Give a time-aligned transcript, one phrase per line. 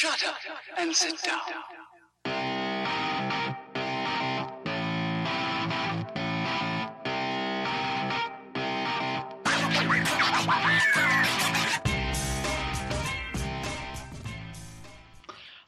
[0.00, 0.36] Shut up
[0.78, 1.40] and sit down.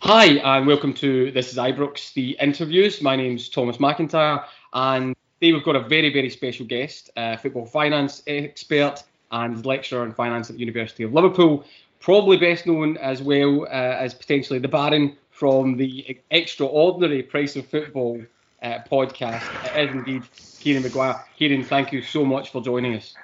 [0.00, 3.02] Hi, and welcome to This is Ibrox, the interviews.
[3.02, 7.66] My name's Thomas McIntyre, and today we've got a very, very special guest, a football
[7.66, 11.66] finance expert and lecturer in finance at the University of Liverpool,
[12.02, 17.66] probably best known as well uh, as potentially the Baron from the extraordinary Price of
[17.66, 18.20] Football
[18.62, 19.42] uh, podcast.
[19.76, 20.22] It is indeed
[20.60, 21.24] Kieran Maguire.
[21.38, 23.14] Kieran, thank you so much for joining us.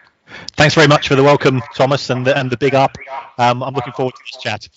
[0.56, 2.96] Thanks very much for the welcome, Thomas, and the, and the big up.
[3.38, 4.68] Um, I'm looking forward to this chat.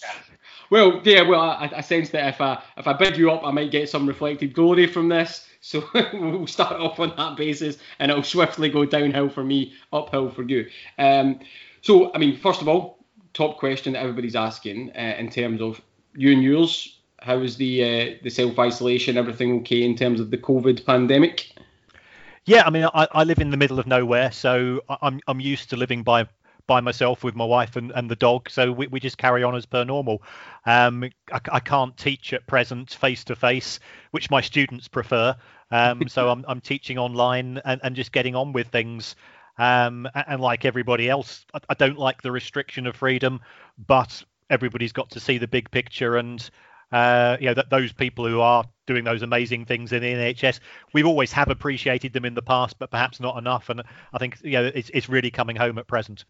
[0.70, 3.52] Well, yeah, well, I, I sense that if I if I bid you up, I
[3.52, 5.46] might get some reflected glory from this.
[5.60, 5.84] So
[6.14, 10.44] we'll start off on that basis, and it'll swiftly go downhill for me, uphill for
[10.44, 10.70] you.
[10.98, 11.40] Um,
[11.82, 13.01] so, I mean, first of all,
[13.34, 15.82] top question that everybody's asking uh, in terms of
[16.16, 17.00] you and yours.
[17.20, 19.18] How is the uh, the self isolation?
[19.18, 21.54] Everything okay in terms of the COVID pandemic?
[22.46, 25.70] Yeah, I mean, I, I live in the middle of nowhere, so I'm I'm used
[25.70, 26.28] to living by
[26.68, 28.50] by myself with my wife and, and the dog.
[28.50, 30.24] So we, we just carry on as per normal.
[30.66, 33.80] Um, I, I can't teach at present face to face,
[34.12, 35.36] which my students prefer.
[35.70, 39.16] Um, so I'm I'm teaching online and, and just getting on with things.
[39.62, 43.40] Um, and like everybody else, I, I don't like the restriction of freedom,
[43.86, 46.50] but everybody's got to see the big picture and
[46.92, 50.62] uh, you know that those people who are doing those amazing things in the NHS,
[50.94, 53.70] we've always have appreciated them in the past, but perhaps not enough.
[53.70, 56.26] And I think you know it's, it's really coming home at present.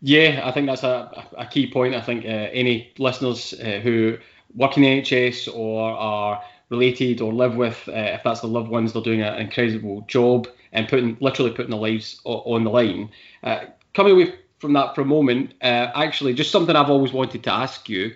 [0.00, 1.96] Yeah, I think that's a, a key point.
[1.96, 4.16] I think uh, any listeners uh, who
[4.54, 8.70] work in the NHS or are related or live with, uh, if that's the loved
[8.70, 13.10] ones, they're doing an incredible job and putting literally putting the lives on the line.
[13.42, 17.42] Uh, coming away from that for a moment, uh, actually, just something I've always wanted
[17.44, 18.14] to ask you,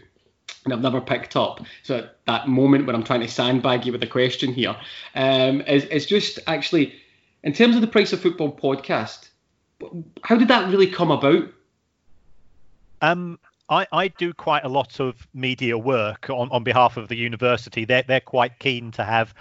[0.64, 1.60] and I've never picked up.
[1.82, 4.76] So at that moment when I'm trying to sandbag you with a question here,
[5.14, 6.94] um, is, is just actually
[7.42, 9.28] in terms of the Price of Football podcast.
[10.22, 11.48] How did that really come about?
[13.02, 13.38] Um,
[13.68, 17.84] I, I do quite a lot of media work on, on behalf of the university.
[17.84, 19.34] They're they're quite keen to have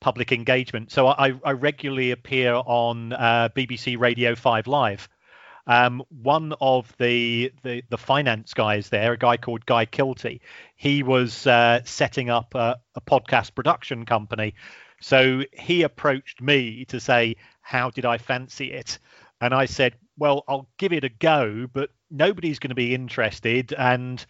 [0.00, 0.90] public engagement.
[0.90, 5.08] So I, I regularly appear on uh, BBC Radio Five Live.
[5.66, 10.40] Um, one of the, the the finance guys there, a guy called Guy Kilty,
[10.74, 14.54] he was uh, setting up a, a podcast production company.
[15.00, 18.98] So he approached me to say, "How did I fancy it?"
[19.40, 23.72] And I said, "Well, I'll give it a go, but nobody's going to be interested,
[23.72, 24.24] and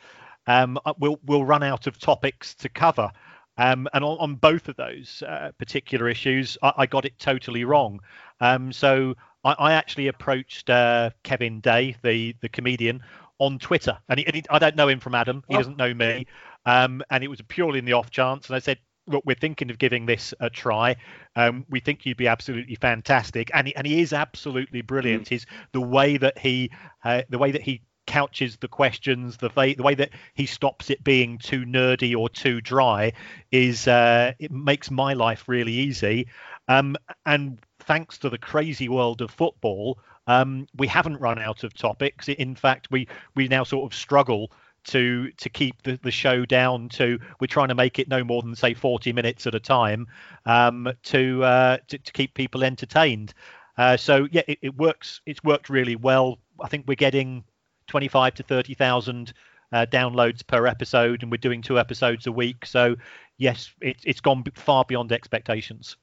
[0.47, 3.13] um, we'll we'll run out of topics to cover."
[3.61, 7.65] Um, and on, on both of those uh, particular issues, I, I got it totally
[7.65, 8.01] wrong.
[8.41, 13.03] Um, so I, I actually approached uh, Kevin Day, the the comedian,
[13.39, 15.45] on Twitter, and, he, and he, I don't know him from Adam.
[15.49, 15.59] He Oh.
[15.59, 16.27] doesn't know me,
[16.67, 18.49] um, and it was purely in the off chance.
[18.49, 20.97] And I said, "Look, we're thinking of giving this a try.
[21.37, 25.29] Um, we think you'd be absolutely fantastic." And he, and he is absolutely brilliant.
[25.29, 26.71] His the way that he
[27.05, 30.91] uh, the way that he couches the questions, the way, the way that he stops
[30.91, 33.13] it being too nerdy or too dry
[33.53, 36.27] is uh, it makes my life really easy.
[36.67, 41.73] Um, and thanks to the crazy world of football, um, we haven't run out of
[41.73, 42.29] topics.
[42.29, 43.07] In fact, we
[43.37, 44.51] we now sort of struggle
[44.83, 48.43] to to keep the, the show down to we're trying to make it no more
[48.43, 50.09] than say 40 minutes at a time
[50.47, 53.35] um, to, uh, to to keep people entertained.
[53.79, 55.21] Uh, so yeah, it, it works.
[55.27, 56.39] It's worked really well.
[56.61, 57.45] I think we're getting
[57.91, 59.33] 25 to 30 thousand
[59.73, 62.65] uh, downloads per episode, and we're doing two episodes a week.
[62.65, 62.97] So
[63.37, 65.97] yes, it, it's gone far beyond expectations.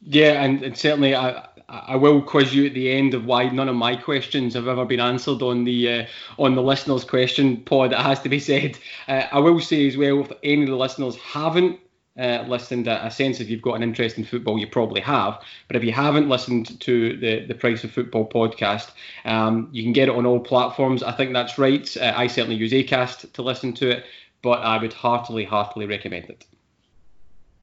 [0.00, 3.68] Yeah, and, and certainly I I will quiz you at the end of why none
[3.68, 6.06] of my questions have ever been answered on the uh,
[6.38, 7.92] on the listeners' question pod.
[7.92, 8.78] It has to be said.
[9.08, 11.80] Uh, I will say as well, if any of the listeners haven't
[12.18, 15.40] uh, listened, a sense if you've got an interest in football, you probably have.
[15.68, 18.90] But if you haven't listened to the the Price of Football podcast,
[19.24, 21.02] um, you can get it on all platforms.
[21.02, 21.96] I think that's right.
[21.96, 24.04] Uh, I certainly use Acast to listen to it,
[24.42, 26.44] but I would heartily, heartily recommend it.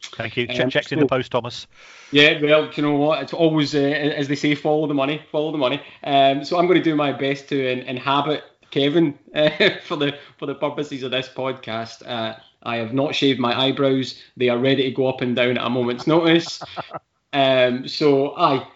[0.01, 0.47] Thank you.
[0.49, 1.67] Um, Check, checked in the post, Thomas.
[2.11, 3.23] Yeah, well, you know what?
[3.23, 5.81] It's always, uh, as they say, follow the money, follow the money.
[6.03, 9.49] Um, so I'm going to do my best to in- inhabit Kevin uh,
[9.83, 12.07] for the for the purposes of this podcast.
[12.07, 12.35] Uh,
[12.65, 15.65] I have not shaved my eyebrows; they are ready to go up and down at
[15.65, 16.61] a moment's notice.
[17.33, 18.67] um, so I,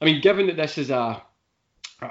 [0.00, 1.22] I mean, given that this is a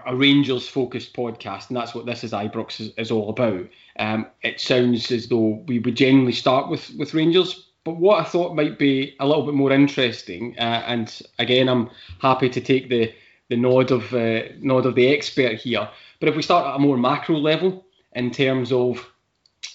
[0.05, 3.67] a Rangers focused podcast, and that's what this is Ibrox is, is all about.
[3.99, 8.23] Um, it sounds as though we would generally start with with Rangers, but what I
[8.23, 12.89] thought might be a little bit more interesting, uh, and again, I'm happy to take
[12.89, 13.13] the
[13.49, 15.87] the nod of uh, nod of the expert here.
[16.19, 19.07] But if we start at a more macro level in terms of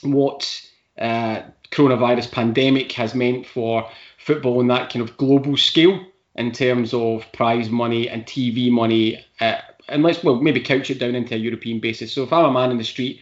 [0.03, 0.67] what
[1.00, 3.88] uh, coronavirus pandemic has meant for
[4.19, 6.05] football on that kind of global scale
[6.35, 9.25] in terms of prize money and TV money.
[9.41, 9.56] Uh,
[9.88, 12.12] and let's well maybe couch it down into a European basis.
[12.12, 13.20] So if I'm a man in the street,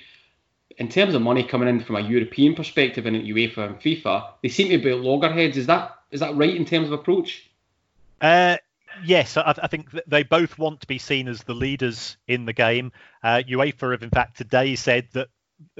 [0.76, 4.48] in terms of money coming in from a European perspective and UEFA and FIFA, they
[4.48, 5.56] seem to be at loggerheads.
[5.56, 7.48] Is that is that right in terms of approach?
[8.20, 8.56] Uh,
[9.04, 12.52] yes, I, I, think they both want to be seen as the leaders in the
[12.52, 12.92] game.
[13.22, 15.28] Uh, UEFA have in fact today said that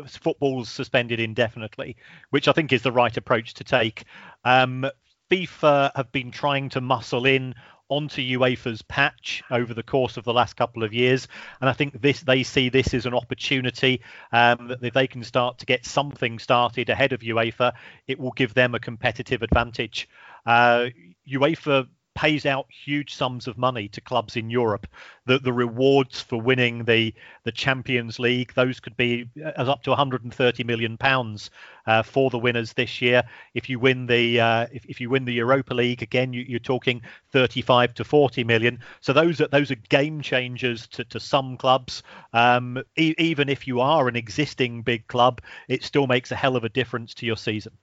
[0.06, 1.96] football's suspended indefinitely,
[2.30, 4.04] which I think is the right approach to take.
[4.44, 4.86] Um,
[5.30, 7.54] FIFA have been trying to muscle in
[7.90, 11.26] onto UEFA's patch over the course of the last couple of years,
[11.60, 15.24] and I think this they see this as an opportunity um, that if they can
[15.24, 17.72] start to get something started ahead of UEFA,
[18.06, 20.08] it will give them a competitive advantage.
[20.44, 20.88] Uh,
[21.30, 21.88] UEFA
[22.18, 24.88] pays out huge sums of money to clubs in Europe.
[25.26, 29.90] The the rewards for winning the the Champions League, those could be as up to
[29.90, 31.50] 130 million pounds
[31.86, 33.22] uh, for the winners this year.
[33.54, 36.58] If you win the uh, if, if you win the Europa League again, you, are
[36.58, 38.80] talking 35 to 40 million.
[39.00, 42.02] So those are those are game changers to, to some clubs.
[42.32, 46.56] Um, e- even if you are an existing big club, it still makes a hell
[46.56, 47.74] of a difference to your season.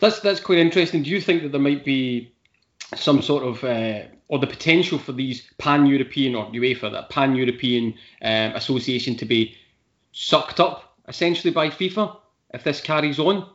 [0.00, 1.04] That's that's quite interesting.
[1.04, 2.33] Do you think that there might be
[2.94, 8.52] some sort of uh, or the potential for these pan-European or UEFA that pan-European um,
[8.54, 9.56] association to be
[10.12, 12.16] sucked up essentially by FIFA
[12.52, 13.48] if this carries on?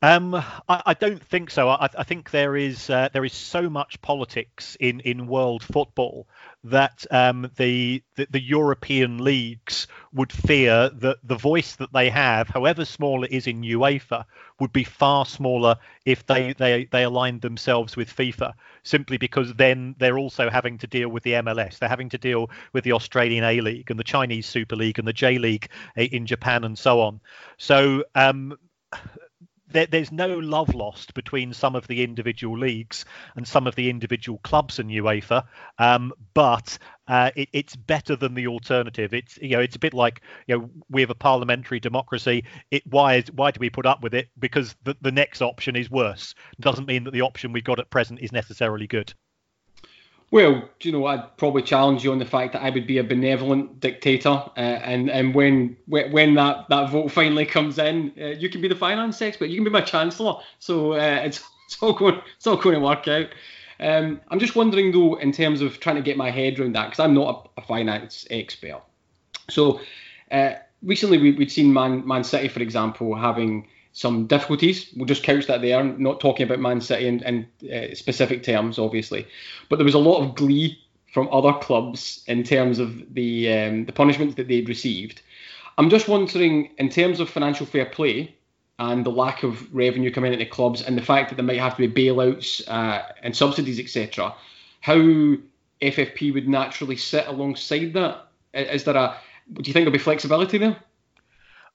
[0.00, 1.68] Um, I, I, don't think so.
[1.68, 6.28] I, I think there is uh, there is so much politics in, in world football
[6.64, 12.48] that um, the, the, the European leagues would fear that the voice that they have,
[12.48, 14.24] however small it is in UEFA,
[14.60, 18.52] would be far smaller if they, they, they aligned themselves with FIFA,
[18.84, 21.78] simply because then they're also having to deal with the MLS.
[21.78, 25.08] They're having to deal with the Australian A League and the Chinese Super League and
[25.08, 27.20] the J League in Japan and so on.
[27.56, 28.56] So um,
[29.70, 33.04] there, there's no love lost between some of the individual leagues
[33.36, 35.44] and some of the individual clubs in UEFA,
[35.78, 39.14] um, but uh, it, it's better than the alternative.
[39.14, 42.44] It's you know it's a bit like you know we have a parliamentary democracy.
[42.70, 44.28] It why is why do we put up with it?
[44.38, 46.34] Because the, the next option is worse.
[46.60, 49.12] Doesn't mean that the option we've got at present is necessarily good.
[50.30, 53.04] Well, you know, I'd probably challenge you on the fact that I would be a
[53.04, 58.50] benevolent dictator, uh, and and when when that, that vote finally comes in, uh, you
[58.50, 60.34] can be the finance expert, you can be my chancellor.
[60.58, 63.28] So uh, it's it's all going it's all going to work out.
[63.80, 66.86] Um, I'm just wondering though, in terms of trying to get my head around that,
[66.86, 68.82] because I'm not a, a, finance expert.
[69.48, 69.80] So
[70.30, 74.92] uh, recently we, we'd seen Man Man City, for example, having some difficulties.
[74.94, 78.78] We'll just couch that there, not talking about Man City in, in uh, specific terms,
[78.78, 79.26] obviously.
[79.68, 80.80] But there was a lot of glee
[81.12, 85.22] from other clubs in terms of the um, the punishments that they'd received.
[85.78, 88.36] I'm just wondering, in terms of financial fair play
[88.78, 91.76] and the lack of revenue coming into clubs, and the fact that there might have
[91.76, 94.32] to be bailouts uh, and subsidies, etc.,
[94.80, 94.94] how
[95.82, 98.28] FFP would naturally sit alongside that.
[98.54, 99.18] Is there a
[99.54, 100.76] do you think there'll be flexibility there?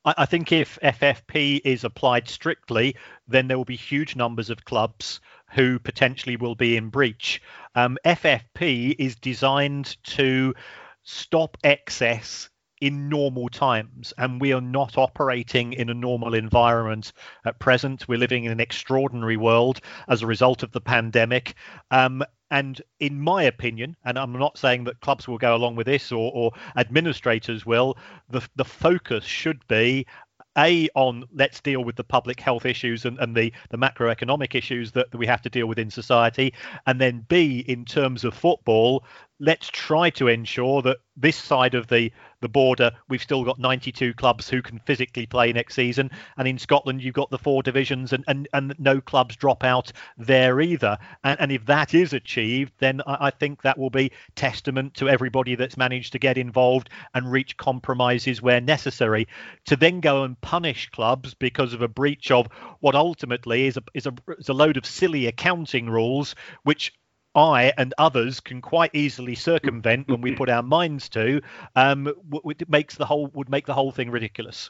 [0.06, 2.96] I, think if FFP is applied strictly,
[3.28, 5.22] then there will be huge numbers of clubs
[5.52, 7.42] who potentially will be in breach.
[7.76, 10.54] Um, FFP is designed to
[11.04, 12.50] stop excess
[12.82, 17.14] in normal times, and we are not operating in a normal environment
[17.46, 18.06] at present.
[18.10, 21.56] We're living in an extraordinary world as a result of the pandemic.
[21.92, 22.24] Um,
[22.54, 26.12] and in my opinion, and I'm not saying that clubs will go along with this
[26.12, 27.98] or, or administrators will,
[28.30, 30.06] the, the focus should be
[30.56, 34.92] a on let's deal with the public health issues and, and the, the macroeconomic issues
[34.92, 36.54] that, that we have to deal with in society.
[36.86, 39.04] And then b in terms of football
[39.40, 42.12] let's try to ensure that this side of the
[42.42, 46.12] the border we've still got 92 clubs who can physically play next season.
[46.38, 49.92] And in Scotland you've got the four divisions and and, and no clubs drop out
[50.18, 50.98] there either.
[51.24, 55.10] And, and if that is achieved then I, I think that will be testament to
[55.10, 59.28] everybody that's managed to get involved and reach compromises where necessary.
[59.66, 62.48] To then go and punish clubs because of a breach of
[62.82, 66.94] what ultimately is a is a, is a load of silly accounting rules which
[67.36, 71.42] I and others can quite easily circumvent when we put our minds to,
[71.76, 74.70] um, w- makes the whole would make the whole thing ridiculous.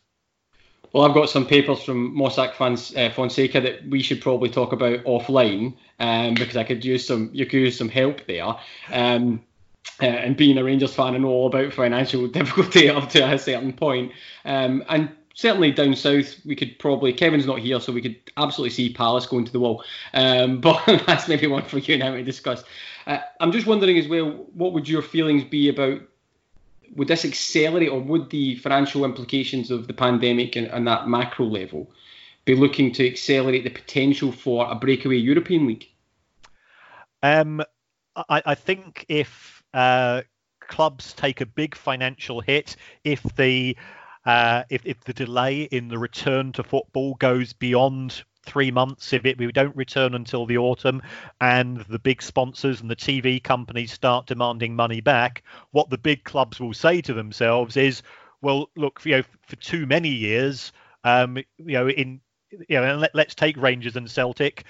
[0.92, 5.04] Well, I've got some papers from Mossack uh, Fonseca that we should probably talk about
[5.06, 8.56] offline um, because I could use some you could use some help there.
[8.92, 9.44] Um,
[10.02, 13.40] uh, and being a Rangers fan, I know all about financial difficulty up to a
[13.40, 14.12] certain point.
[14.46, 17.14] Um, and certainly down south, we could probably.
[17.14, 19.84] Kevin's not here, so we could absolutely see Palace going to the wall.
[20.14, 22.64] Um, but that's maybe one for you now to discuss.
[23.06, 26.02] Uh, I'm just wondering as well, what would your feelings be about
[26.96, 31.46] would this accelerate, or would the financial implications of the pandemic and, and that macro
[31.46, 31.92] level
[32.46, 35.88] be looking to accelerate the potential for a breakaway European league?
[37.24, 37.64] Um,
[38.16, 40.22] I, I think if uh,
[40.60, 43.76] clubs take a big financial hit, if the
[44.26, 49.26] uh, if, if the delay in the return to football goes beyond three months if
[49.26, 51.02] it, we don't return until the autumn
[51.40, 56.24] and the big sponsors and the TV companies start demanding money back, what the big
[56.24, 58.02] clubs will say to themselves is,
[58.42, 60.72] well, look, you know, for too many years,
[61.04, 62.20] um, you know, in
[62.70, 64.66] you know, let, let's take Rangers and Celtic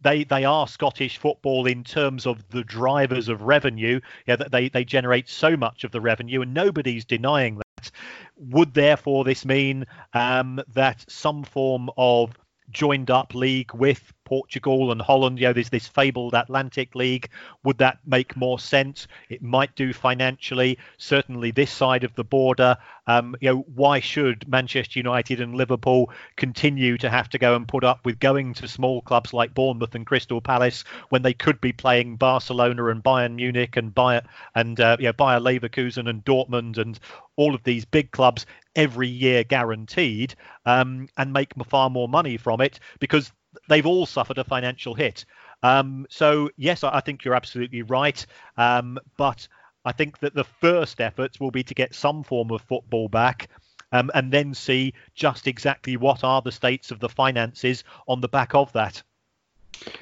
[0.00, 4.00] they they are Scottish football in terms of the drivers of revenue.
[4.26, 7.90] Yeah, that they they generate so much of the revenue, and nobody's denying that.
[8.38, 12.36] Would therefore this mean um, that some form of
[12.70, 15.38] joined up league with Portugal and Holland.
[15.38, 17.30] You know, there's this fabled Atlantic League.
[17.64, 19.08] Would that make more sense?
[19.30, 20.78] It might do financially.
[20.98, 22.76] Certainly, this side of the border.
[23.06, 27.66] Um, you know, why should Manchester United and Liverpool continue to have to go and
[27.66, 31.58] put up with going to small clubs like Bournemouth and Crystal Palace when they could
[31.62, 34.22] be playing Barcelona and Bayern Munich and Bayer
[34.54, 37.00] and uh, you know, Bayer Leverkusen and Dortmund and
[37.36, 38.44] all of these big clubs
[38.76, 40.34] every year guaranteed
[40.66, 43.32] um, and make far more money from it because
[43.68, 45.24] they've all suffered a financial hit.
[45.62, 48.24] Um, so yes, I think you're absolutely right.
[48.56, 49.48] Um, but
[49.84, 53.48] I think that the first efforts will be to get some form of football back.
[53.90, 58.28] Um, and then see just exactly what are the states of the finances on the
[58.28, 59.02] back of that.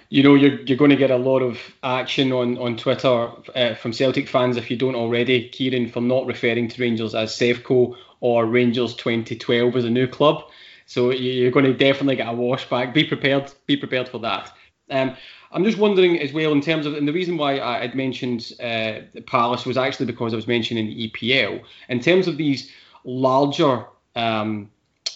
[0.08, 3.74] You know, you're, you're going to get a lot of action on, on Twitter uh,
[3.74, 7.94] from Celtic fans if you don't already, Kieran, for not referring to Rangers as Sevco
[8.20, 10.50] or Rangers 2012 as a new club.
[10.86, 12.94] So you're going to definitely get a wash back.
[12.94, 13.52] Be prepared.
[13.66, 14.52] Be prepared for that.
[14.88, 15.16] Um,
[15.50, 18.52] I'm just wondering as well in terms of, and the reason why I had mentioned
[18.62, 21.62] uh, Palace was actually because I was mentioning EPL.
[21.88, 22.70] In terms of these
[23.04, 24.70] larger um,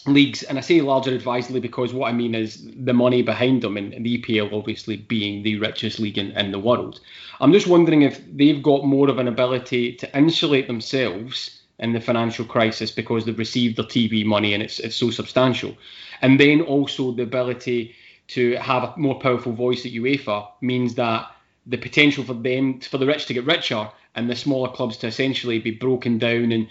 [0.07, 3.77] leagues, and I say larger advisedly because what I mean is the money behind them,
[3.77, 7.01] and the EPL obviously being the richest league in, in the world.
[7.41, 12.01] I'm just wondering if they've got more of an ability to insulate themselves in the
[12.01, 15.77] financial crisis because they've received their TV money and it's it's so substantial.
[16.23, 17.95] And then also the ability
[18.29, 21.35] to have a more powerful voice at UEFA means that
[21.67, 25.07] the potential for them for the rich to get richer and the smaller clubs to
[25.07, 26.69] essentially be broken down and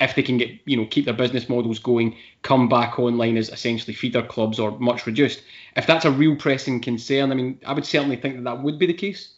[0.00, 3.50] if they can get you know keep their business models going come back online as
[3.50, 5.42] essentially feeder clubs or much reduced
[5.76, 8.78] if that's a real pressing concern i mean i would certainly think that that would
[8.78, 9.33] be the case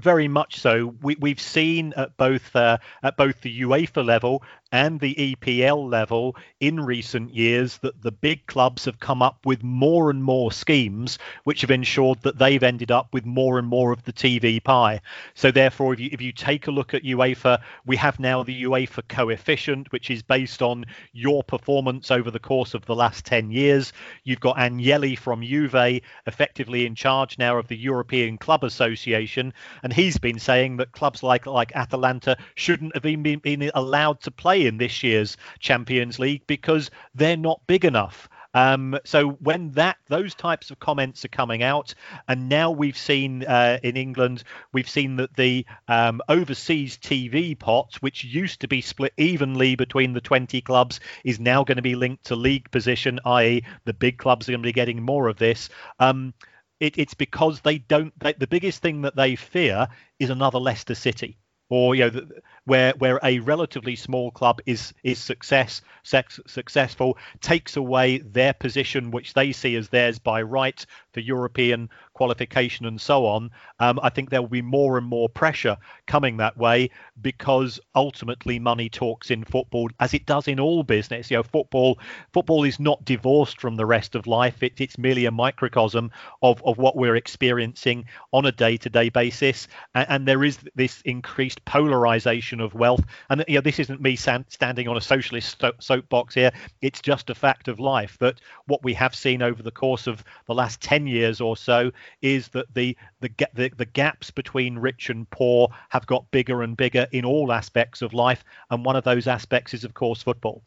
[0.00, 0.94] very much so.
[1.02, 6.36] We, we've seen at both uh, at both the UEFA level and the EPL level
[6.60, 11.18] in recent years that the big clubs have come up with more and more schemes
[11.44, 15.00] which have ensured that they've ended up with more and more of the TV pie.
[15.34, 18.64] So therefore, if you if you take a look at UEFA, we have now the
[18.64, 23.50] UEFA coefficient, which is based on your performance over the course of the last 10
[23.50, 23.92] years.
[24.24, 29.92] You've got Agnelli from Juve effectively in charge now of the European Club Association, and
[29.92, 34.57] he's been saying that clubs like like Atalanta shouldn't have been, been allowed to play
[34.58, 38.28] play in this year's Champions League because they're not big enough.
[38.54, 41.94] Um, so when that those types of comments are coming out,
[42.26, 47.96] and now we've seen uh, in England, we've seen that the um, overseas TV pot,
[48.00, 51.94] which used to be split evenly between the 20 clubs, is now going to be
[51.94, 55.36] linked to league position, i.e., the big clubs are going to be getting more of
[55.36, 55.68] this.
[56.00, 56.32] Um,
[56.80, 58.18] it, it's because they don't.
[58.18, 59.88] They, the biggest thing that they fear
[60.18, 61.36] is another Leicester City
[61.68, 62.26] or you know
[62.64, 69.10] where where a relatively small club is is success sex, successful takes away their position
[69.10, 74.10] which they see as theirs by right for European qualification and so on um, I
[74.10, 76.90] think there will be more and more pressure coming that way
[77.22, 81.98] because ultimately money talks in football as it does in all business you know football
[82.32, 86.10] football is not divorced from the rest of life it, it's merely a microcosm
[86.42, 91.64] of of what we're experiencing on a day-to-day basis and, and there is this increased
[91.64, 93.04] polarization of wealth.
[93.30, 96.50] And you know, this isn't me standing on a socialist soapbox here.
[96.82, 100.24] It's just a fact of life that what we have seen over the course of
[100.46, 101.90] the last 10 years or so
[102.22, 106.76] is that the the, the, the gaps between rich and poor have got bigger and
[106.76, 108.44] bigger in all aspects of life.
[108.70, 110.62] And one of those aspects is, of course, football.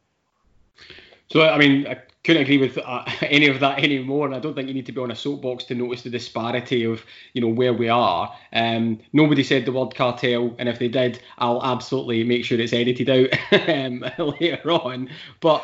[1.32, 4.54] So, I mean, I couldn't agree with uh, any of that anymore, and I don't
[4.54, 7.48] think you need to be on a soapbox to notice the disparity of, you know,
[7.48, 8.36] where we are.
[8.52, 12.74] Um, nobody said the word cartel, and if they did, I'll absolutely make sure it's
[12.74, 13.30] edited out
[13.70, 14.04] um,
[14.40, 15.10] later on.
[15.40, 15.64] But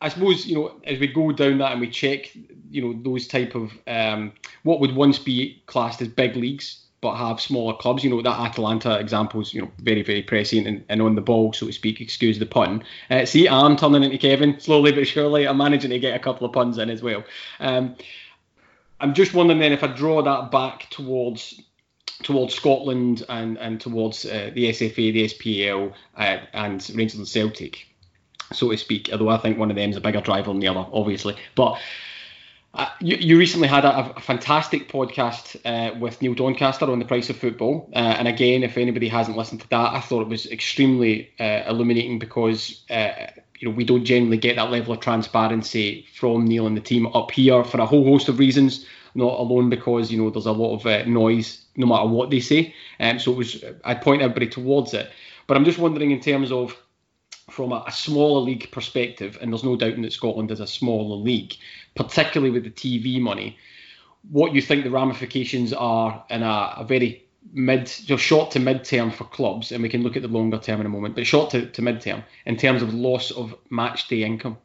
[0.00, 2.34] I suppose, you know, as we go down that and we check,
[2.70, 4.32] you know, those type of um,
[4.62, 8.02] what would once be classed as big leagues but have smaller clubs.
[8.02, 11.20] You know that Atalanta example is you know very very prescient and, and on the
[11.20, 12.00] ball, so to speak.
[12.00, 12.82] Excuse the pun.
[13.10, 15.46] Uh, see, I'm turning into Kevin slowly but surely.
[15.46, 17.24] I'm managing to get a couple of puns in as well.
[17.60, 17.96] Um,
[19.00, 21.62] I'm just wondering then if I draw that back towards
[22.22, 27.86] towards Scotland and and towards uh, the SFA, the SPL, uh, and Rangers and Celtic,
[28.52, 29.08] so to speak.
[29.12, 31.78] Although I think one of them is a bigger driver than the other, obviously, but.
[32.74, 37.04] Uh, you, you, recently had a, a fantastic podcast uh, with Neil Doncaster on the
[37.06, 40.28] price of football, uh, and again, if anybody hasn't listened to that, I thought it
[40.28, 43.28] was extremely uh, illuminating because uh,
[43.58, 47.06] you know we don't generally get that level of transparency from Neil and the team
[47.06, 50.52] up here for a whole host of reasons, not alone because you know there's a
[50.52, 54.20] lot of uh, noise no matter what they say, um, so it was I'd point
[54.20, 55.10] everybody towards it,
[55.46, 56.76] but I'm just wondering in terms of
[57.58, 61.16] from a, a, smaller league perspective, and there's no doubt that Scotland is a smaller
[61.16, 61.56] league,
[61.96, 63.58] particularly with the TV money,
[64.30, 68.84] what you think the ramifications are in a, a very mid, just short to mid
[68.84, 71.26] term for clubs, and we can look at the longer term in a moment, but
[71.26, 74.56] short to, to mid term in terms of loss of match day income.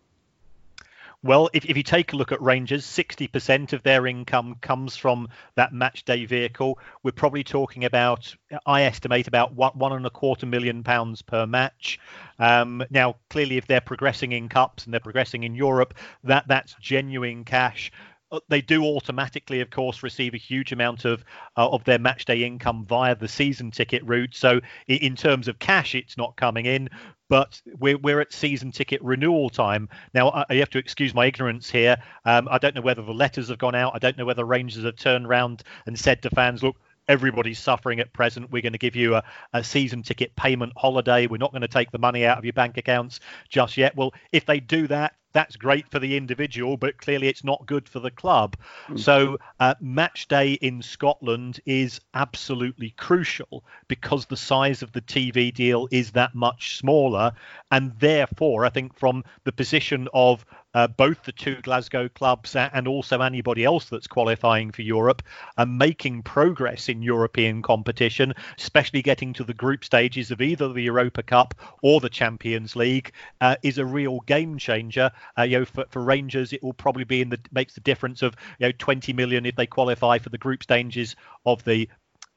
[1.23, 5.29] Well, if, if you take a look at Rangers, 60% of their income comes from
[5.55, 6.77] that match day vehicle.
[7.01, 11.47] We're probably talking about, I estimate, about one, one and a quarter million pounds per
[11.47, 11.97] match.
[12.39, 15.93] Um, now, clearly, if they're progressing in cups and they're progressing in Europe,
[16.25, 17.89] that that's genuine cash
[18.49, 21.23] they do automatically, of course, receive a huge amount of
[21.57, 24.35] uh, of their match day income via the season ticket route.
[24.35, 26.89] So, in terms of cash, it's not coming in,
[27.29, 29.89] but we're, we're at season ticket renewal time.
[30.13, 31.97] Now, I, I have to excuse my ignorance here.
[32.25, 33.93] Um, I don't know whether the letters have gone out.
[33.95, 37.99] I don't know whether Rangers have turned around and said to fans, look, everybody's suffering
[37.99, 38.51] at present.
[38.51, 39.23] We're going to give you a,
[39.53, 41.27] a, season ticket payment holiday.
[41.27, 43.95] We're not going to take the money out of your bank accounts just yet.
[43.95, 47.89] Well, if they do that, that's great for the individual, but clearly it's not good
[47.89, 48.55] for the club.
[48.85, 48.97] Mm-hmm.
[48.97, 55.53] So, uh, match day in Scotland is absolutely crucial because the size of the TV
[55.53, 57.33] deal is that much smaller.
[57.71, 62.87] And therefore, I think from the position of uh, both the two Glasgow clubs and
[62.87, 65.21] also anybody else that's qualifying for Europe
[65.57, 70.83] are making progress in European competition, especially getting to the group stages of either the
[70.83, 75.11] Europa Cup or the Champions League, uh, is a real game changer.
[75.37, 78.21] Uh, you know, for, for Rangers, it will probably be in the makes the difference
[78.21, 81.87] of you know 20 million if they qualify for the group stages of the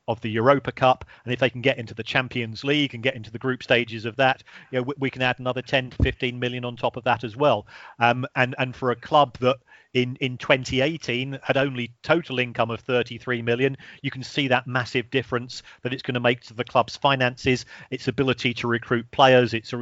[0.09, 3.17] of the Europa Cup, and if they can get into the Champions League and get
[3.17, 6.03] into the group stages of that, you know, we, we can add another 10 to
[6.03, 7.67] 15 million on top of that as well.
[7.99, 9.57] Um, and and for a club that
[9.95, 15.11] in in 2018 had only total income of 33 million, you can see that massive
[15.11, 19.55] difference that it's going to make to the club's finances, its ability to recruit players,
[19.55, 19.73] its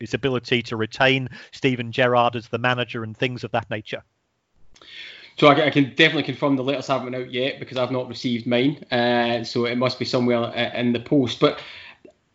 [0.00, 4.02] its ability to retain Steven Gerrard as the manager, and things of that nature.
[5.38, 8.08] So I, I, can definitely confirm the letters haven't been out yet because I've not
[8.08, 8.84] received mine.
[8.90, 11.38] Uh, so it must be somewhere uh, in the post.
[11.38, 11.60] But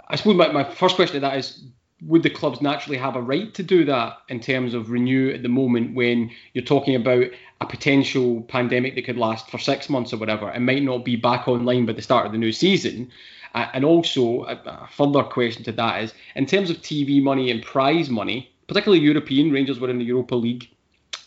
[0.08, 1.66] I suppose my, my first question to that is
[2.06, 5.42] would the clubs naturally have a right to do that in terms of renew at
[5.42, 7.28] the moment when you're talking about
[7.62, 11.16] a potential pandemic that could last for six months or whatever and might not be
[11.16, 13.10] back online by the start of the new season?
[13.54, 17.52] Uh, and also, a, a further question to that is in terms of TV money
[17.52, 20.70] and prize money, particularly European, Rangers were in the Europa League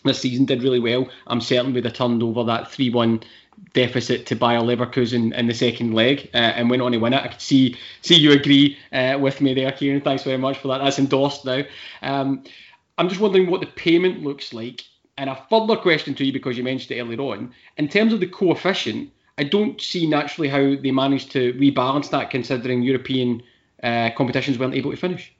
[0.06, 1.08] this season did really well.
[1.26, 3.20] I'm certain we'd have turned over that 3 1
[3.72, 7.22] deficit to Bayer Leverkusen in the second leg uh, and went on to win it.
[7.22, 10.00] I could see see you agree uh, with me there, Kieran.
[10.00, 10.78] Thanks very much for that.
[10.78, 11.62] That's endorsed now.
[12.02, 12.44] Um,
[12.98, 14.82] I'm just wondering what the payment looks like.
[15.18, 17.54] And a further question to you because you mentioned it earlier on.
[17.78, 22.30] In terms of the coefficient, I don't see naturally how they managed to rebalance that
[22.30, 23.42] considering European
[23.82, 25.34] uh, competitions weren't able to finish.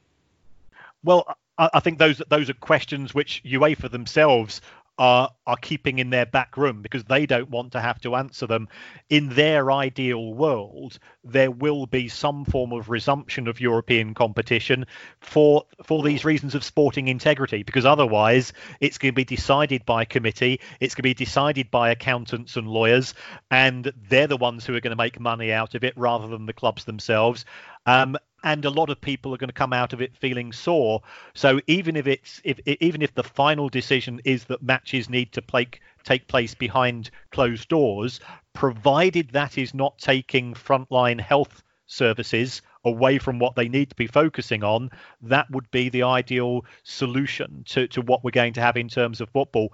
[1.05, 4.61] Well, I think those those are questions which UEFA themselves
[4.99, 8.47] are are keeping in their back room because they don't want to have to answer
[8.47, 8.69] them.
[9.11, 14.87] In their ideal world, there will be some form of resumption of European competition
[15.21, 20.05] for for these reasons of sporting integrity, because otherwise it's going to be decided by
[20.05, 23.15] committee, it's going to be decided by accountants and lawyers,
[23.51, 26.47] and they're the ones who are going to make money out of it rather than
[26.47, 27.45] the clubs themselves.
[27.85, 31.03] Um, and a lot of people are going to come out of it feeling sore.
[31.35, 35.43] So even if it's if even if the final decision is that matches need to
[35.43, 35.67] play,
[36.05, 38.21] take place behind closed doors,
[38.53, 44.07] provided that is not taking frontline health services away from what they need to be
[44.07, 44.91] focusing on,
[45.23, 49.21] that would be the ideal solution to, to what we're going to have in terms
[49.21, 49.73] of football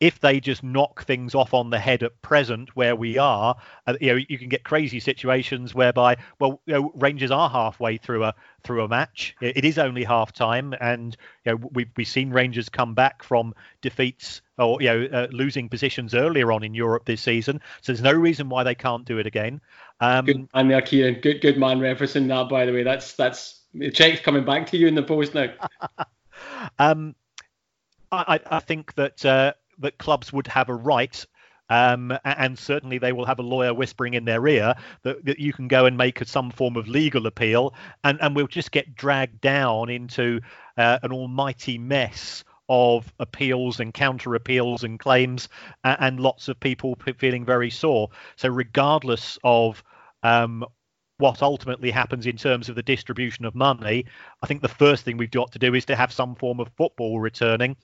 [0.00, 3.56] if they just knock things off on the head at present where we are,
[3.86, 7.96] uh, you know, you can get crazy situations whereby, well, you know, Rangers are halfway
[7.96, 9.34] through a through a match.
[9.40, 13.54] It is only half time, and you know, we've we've seen Rangers come back from
[13.80, 17.60] defeats or you know uh, losing positions earlier on in Europe this season.
[17.80, 19.60] So there's no reason why they can't do it again.
[20.00, 21.20] Um, good man there, Kieran.
[21.20, 22.48] Good good man referencing that.
[22.48, 25.52] By the way, that's that's the check's coming back to you in the post now.
[26.78, 27.16] um,
[28.10, 31.24] I, I think that uh, that clubs would have a right
[31.70, 35.52] um, and certainly they will have a lawyer whispering in their ear that, that you
[35.52, 39.40] can go and make some form of legal appeal, and, and we'll just get dragged
[39.40, 40.40] down into
[40.76, 45.48] uh, an almighty mess of appeals and counter appeals and claims,
[45.84, 48.08] and, and lots of people p- feeling very sore.
[48.36, 49.82] So, regardless of
[50.22, 50.64] um,
[51.18, 54.06] what ultimately happens in terms of the distribution of money,
[54.42, 56.70] I think the first thing we've got to do is to have some form of
[56.76, 57.76] football returning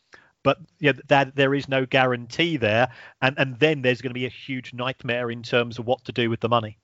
[0.44, 2.88] but yeah, that there is no guarantee there,
[3.20, 6.12] and and then there's going to be a huge nightmare in terms of what to
[6.12, 6.78] do with the money.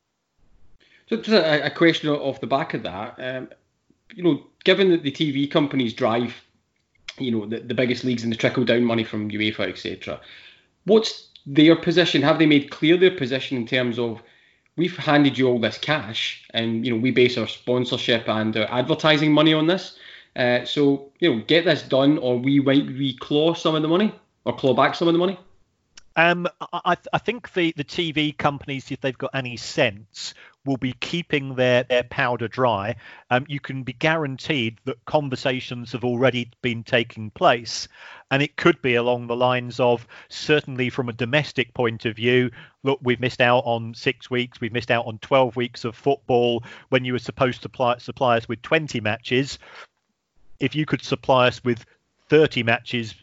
[1.08, 3.48] So just a, a question off the back of that, um,
[4.14, 6.34] you know, given that the TV companies drive,
[7.18, 10.20] you know, the, the biggest leagues and the trickle down money from UEFA, etc.
[10.84, 12.22] What's their position?
[12.22, 14.22] Have they made clear their position in terms of
[14.76, 18.70] we've handed you all this cash, and you know we base our sponsorship and our
[18.70, 19.98] advertising money on this.
[20.36, 24.14] Uh, so you know, get this done, or we might reclaw some of the money,
[24.44, 25.38] or claw back some of the money.
[26.16, 30.34] Um, I, I think the, the TV companies, if they've got any sense,
[30.66, 32.96] will be keeping their, their powder dry.
[33.30, 37.88] Um, you can be guaranteed that conversations have already been taking place.
[38.30, 42.50] And it could be along the lines of certainly from a domestic point of view,
[42.82, 46.62] look, we've missed out on six weeks, we've missed out on 12 weeks of football
[46.90, 49.58] when you were supposed to supply, supply us with 20 matches
[50.60, 51.84] if you could supply us with
[52.28, 53.14] 30 matches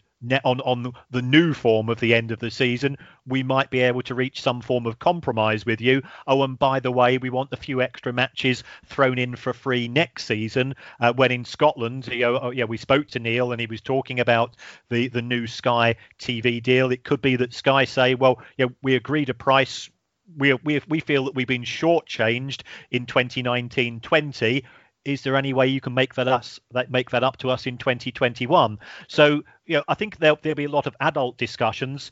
[0.44, 2.96] on on the new form of the end of the season,
[3.26, 6.02] we might be able to reach some form of compromise with you.
[6.26, 9.86] Oh, and by the way, we want a few extra matches thrown in for free
[9.86, 10.74] next season.
[11.00, 13.80] Uh, when in Scotland, you know, oh, yeah, we spoke to Neil and he was
[13.80, 14.56] talking about
[14.88, 16.90] the the new Sky TV deal.
[16.90, 19.88] It could be that Sky say, well, yeah, we agreed a price.
[20.36, 24.62] We, we, we feel that we've been shortchanged in 2019-20
[25.08, 27.66] is there any way you can make that us that make that up to us
[27.66, 28.78] in 2021?
[29.08, 32.10] So you know, I think there'll there'll be a lot of adult discussions.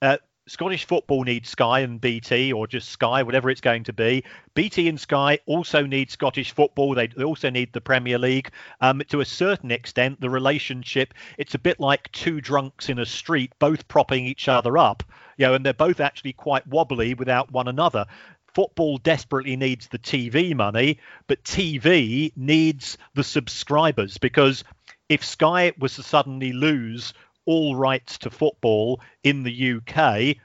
[0.00, 0.16] Uh,
[0.48, 4.24] Scottish football needs Sky and BT, or just Sky, whatever it's going to be.
[4.54, 6.96] BT and Sky also need Scottish football.
[6.96, 8.50] They, they also need the Premier League.
[8.80, 13.06] Um, to a certain extent, the relationship it's a bit like two drunks in a
[13.06, 15.04] street, both propping each other up.
[15.36, 18.06] You know, and they're both actually quite wobbly without one another
[18.54, 24.64] football desperately needs the TV money, but TV needs the subscribers because
[25.08, 30.36] if Sky was to suddenly lose all rights to football in the UK,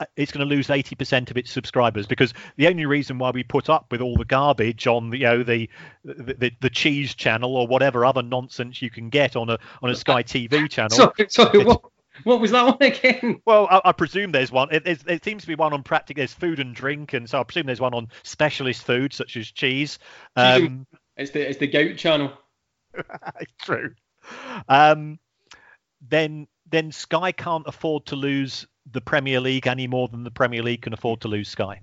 [0.00, 3.42] uh, it's going to lose 80% of its subscribers because the only reason why we
[3.42, 5.68] put up with all the garbage on the, you know the,
[6.04, 9.96] the the cheese channel or whatever other nonsense you can get on a on a
[9.96, 10.90] Sky TV channel.
[10.90, 11.82] Sorry, sorry what,
[12.24, 13.40] what was that one again?
[13.44, 14.68] Well, I, I presume there's one.
[14.72, 16.20] It, it, it, seems to be one on practical.
[16.20, 19.50] There's food and drink, and so I presume there's one on specialist food such as
[19.50, 19.98] cheese.
[20.36, 22.32] Um, it's the it's the goat channel.
[23.62, 23.94] true.
[24.68, 25.18] Um,
[26.08, 30.62] then then Sky can't afford to lose the Premier League any more than the Premier
[30.62, 31.82] League can afford to lose Sky.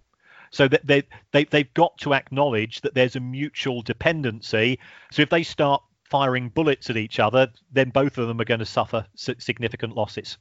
[0.52, 4.80] So that they, they they've got to acknowledge that there's a mutual dependency.
[5.12, 8.60] So if they start firing bullets at each other, then both of them are going
[8.60, 10.38] to suffer significant losses.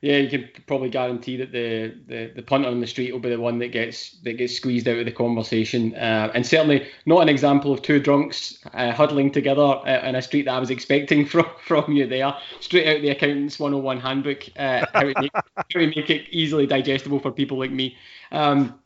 [0.00, 3.30] Yeah, you can probably guarantee that the, the, the punter on the street will be
[3.30, 7.20] the one that gets that gets squeezed out of the conversation, uh, and certainly not
[7.20, 10.70] an example of two drunks uh, huddling together uh, in a street that I was
[10.70, 12.32] expecting from from you there.
[12.60, 15.32] Straight out the accountant's 101 handbook, uh, how, to make,
[15.70, 17.96] to make it easily digestible for people like me.
[18.30, 18.78] Um,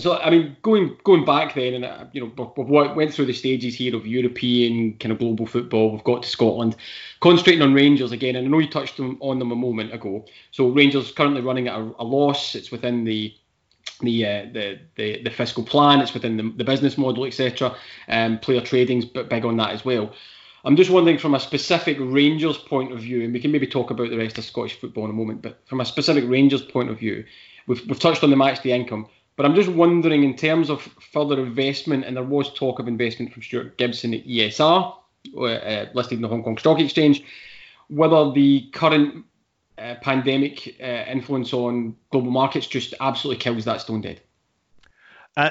[0.00, 3.32] so I mean, going going back then, and uh, you know, we've, went through the
[3.32, 5.92] stages here of European kind of global football.
[5.92, 6.76] We've got to Scotland,
[7.20, 8.36] concentrating on Rangers again.
[8.36, 10.24] And I know you touched on them a moment ago.
[10.50, 12.54] So Rangers currently running at a, a loss.
[12.54, 13.34] It's within the
[14.00, 16.00] the, uh, the the the fiscal plan.
[16.00, 17.76] It's within the, the business model, etc.
[18.08, 20.12] Um, player trading's big on that as well.
[20.64, 23.90] I'm just wondering from a specific Rangers point of view, and we can maybe talk
[23.90, 25.40] about the rest of Scottish football in a moment.
[25.40, 27.24] But from a specific Rangers point of view,
[27.66, 29.06] we've, we've touched on the match, the income
[29.40, 30.82] but I'm just wondering, in terms of
[31.14, 34.94] further investment, and there was talk of investment from Stuart Gibson at ESR,
[35.34, 37.24] uh, listed in the Hong Kong Stock Exchange,
[37.88, 39.24] whether the current
[39.78, 44.20] uh, pandemic uh, influence on global markets just absolutely kills that stone dead.
[45.38, 45.48] Uh,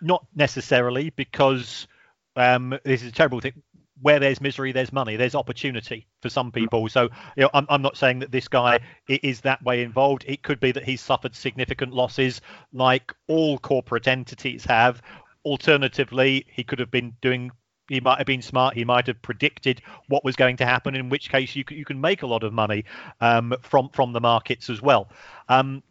[0.00, 1.86] not necessarily, because
[2.34, 3.62] um, this is a terrible thing.
[4.00, 5.16] Where there's misery, there's money.
[5.16, 6.88] There's opportunity for some people.
[6.88, 7.04] So,
[7.36, 10.24] you know, I'm, I'm not saying that this guy is that way involved.
[10.26, 12.40] It could be that he's suffered significant losses,
[12.72, 15.02] like all corporate entities have.
[15.44, 17.50] Alternatively, he could have been doing.
[17.88, 18.74] He might have been smart.
[18.74, 20.94] He might have predicted what was going to happen.
[20.94, 22.84] In which case, you can, you can make a lot of money
[23.20, 25.08] um, from from the markets as well.
[25.48, 25.82] Um,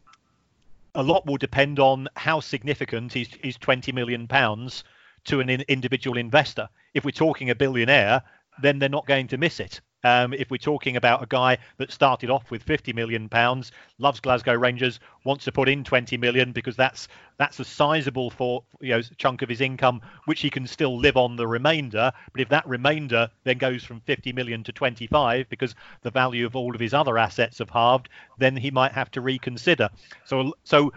[0.96, 4.84] a lot will depend on how significant is, is 20 million pounds
[5.26, 6.67] to an in, individual investor.
[6.97, 8.23] If we're talking a billionaire,
[8.60, 9.81] then they're not going to miss it.
[10.03, 14.19] Um, if we're talking about a guy that started off with 50 million pounds, loves
[14.19, 17.07] Glasgow Rangers, wants to put in 20 million because that's
[17.38, 21.17] that's a sizable for you know chunk of his income, which he can still live
[21.17, 22.12] on the remainder.
[22.31, 26.55] But if that remainder then goes from 50 million to 25 because the value of
[26.55, 29.89] all of his other assets have halved, then he might have to reconsider.
[30.25, 30.93] So so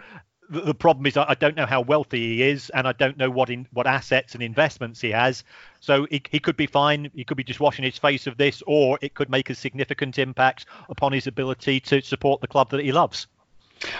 [0.51, 3.29] the, the problem is I don't know how wealthy he is, and I don't know
[3.29, 5.43] what in what assets and investments he has.
[5.79, 7.09] So he, he could be fine.
[7.15, 10.19] He could be just washing his face of this, or it could make a significant
[10.19, 13.27] impact upon his ability to support the club that he loves.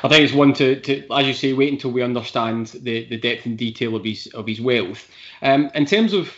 [0.04, 3.18] I think it's one to, to, as you say, wait until we understand the, the
[3.18, 5.10] depth and detail of his of his wealth.
[5.42, 6.30] Um, in terms of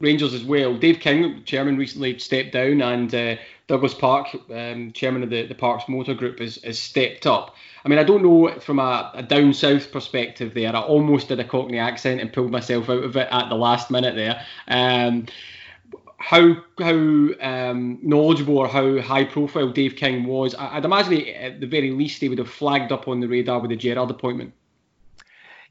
[0.00, 3.36] Rangers as well, Dave King, chairman, recently stepped down, and uh,
[3.72, 7.56] Douglas Park, um, chairman of the, the Parks Motor Group, has, has stepped up.
[7.82, 10.76] I mean, I don't know from a, a, down south perspective there.
[10.76, 13.90] I almost did a Cockney accent and pulled myself out of it at the last
[13.90, 14.44] minute there.
[14.68, 15.24] Um,
[16.18, 21.34] how how um, knowledgeable or how high profile Dave King was, I, would imagine he,
[21.34, 24.10] at the very least he would have flagged up on the radar with the Gerrard
[24.10, 24.52] appointment.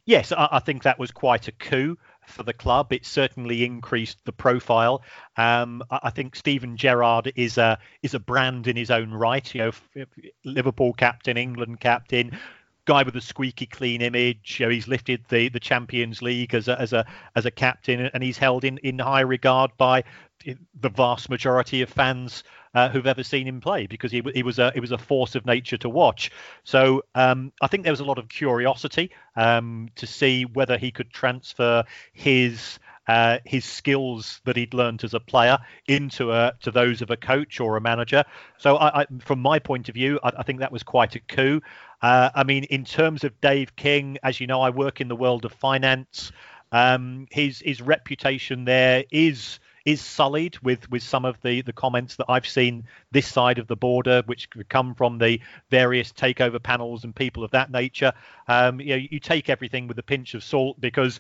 [0.06, 2.94] Yes, I, I think that was quite a coup for the club.
[2.94, 5.04] It certainly increased the profile.
[5.38, 9.54] Um, I, I, think Steven Gerrard is a is a brand in his own right.
[9.54, 10.06] You know,
[10.44, 12.38] Liverpool captain, England captain,
[12.86, 14.60] guy with a squeaky clean image.
[14.60, 17.06] You know, he's lifted the, the Champions League as a as a
[17.36, 20.04] as a captain, and he's held in, in high regard by
[20.46, 24.60] the vast majority of fans uh, who've ever seen him play because he, he was
[24.60, 26.32] a he was a force of nature to watch.
[26.64, 30.92] So um, I think there was a lot of curiosity um, to see whether he
[30.92, 35.58] could transfer his uh, his skills that he'd learned as a player
[35.88, 38.24] into a, to those of a coach or a manager.
[38.58, 41.20] So, I, I, from my point of view, I, I, think that was quite a
[41.20, 41.62] coup.
[42.02, 45.16] Uh, I mean, in terms of Dave King, as you know, I work in the
[45.16, 46.32] world of finance.
[46.72, 52.16] Um, his his reputation there is is sullied with with some of the the comments
[52.18, 55.40] that I've seen this side of the border, which come from the
[55.70, 58.14] various takeover panels and people of that nature.
[58.48, 61.20] Um, you know, you take everything with a pinch of salt because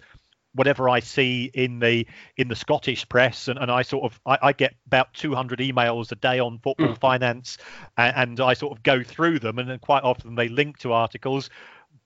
[0.53, 2.05] whatever I see in the
[2.37, 6.11] in the Scottish press, and, and I sort of I, I get about 200 emails
[6.11, 6.99] a day on football mm.
[6.99, 7.57] finance,
[7.97, 11.49] and, and, I sort of go through them, and quite often they link to articles.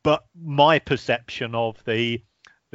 [0.04, 2.22] But my perception of the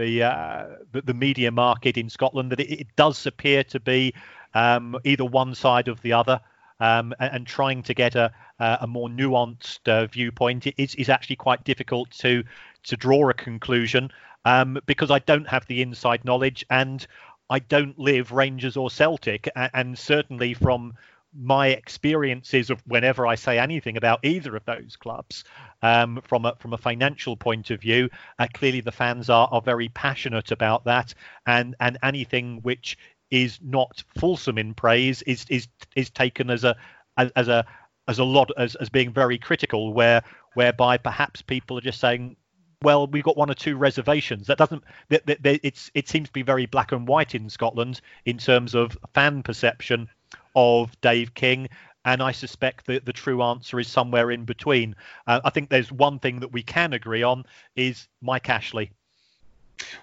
[0.01, 4.15] the uh, the, the, media market in Scotland that it, it does appear to be
[4.55, 6.41] um, either one side of the other.
[6.83, 11.37] Um, and, and, trying to get a, a more nuanced uh, viewpoint is, is actually
[11.37, 12.43] quite difficult to
[12.85, 14.11] to draw a conclusion
[14.47, 17.07] um, because I don't have the inside knowledge and
[17.51, 20.95] I don't live Rangers or Celtic, and, and certainly from
[21.33, 25.45] my experiences of whenever I say anything about either of those clubs,
[25.83, 29.63] um, from a from a financial point of view, uh, clearly the fans are are
[29.63, 31.15] very passionate about that,
[31.47, 32.99] and and anything which
[33.31, 36.77] is not fulsome in praise is is is taken as a
[37.17, 37.65] as, as a
[38.09, 40.23] as a lot as, as being very critical where
[40.55, 42.37] whereby perhaps people are just saying
[42.83, 44.47] well we've got one or two reservations.
[44.47, 47.49] That doesn't that, that, that it's it seems to be very black and white in
[47.49, 50.09] Scotland in terms of fan perception
[50.55, 51.69] of Dave King.
[52.05, 54.97] And I suspect that the true answer is somewhere in between.
[55.27, 57.45] Uh, I think there's one thing that we can agree on
[57.77, 58.91] is Mike Ashley.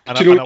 [0.06, 0.40] And you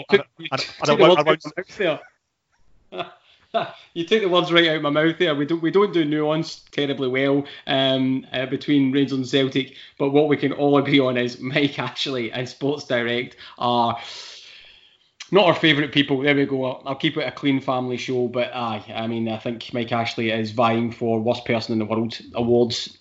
[2.94, 5.36] I, you take the words right out of my mouth there.
[5.36, 10.12] We don't we don't do nuance terribly well um, uh, between Rangers and Celtic, but
[10.12, 14.00] what we can all agree on is Mike Ashley and Sports Direct are
[15.32, 16.22] not our favourite people.
[16.22, 16.66] There we go.
[16.66, 18.28] I'll, I'll, keep it a clean family show.
[18.28, 21.86] But aye, I mean, I think Mike Ashley is vying for worst person in the
[21.86, 22.98] world awards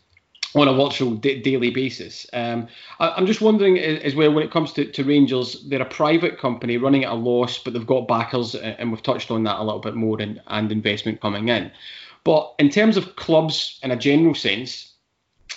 [0.55, 2.27] on a virtual d- daily basis.
[2.33, 5.89] Um, I, am just wondering as well when it comes to, to Rangers, they're a
[5.89, 9.59] private company running at a loss, but they've got backers, and we've touched on that
[9.59, 11.71] a little bit more, and, and investment coming in.
[12.25, 14.93] But in terms of clubs in a general sense,